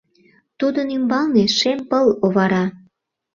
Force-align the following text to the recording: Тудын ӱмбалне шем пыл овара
Тудын 0.59 0.87
ӱмбалне 0.97 1.43
шем 1.57 1.79
пыл 1.89 2.07
овара 2.25 2.63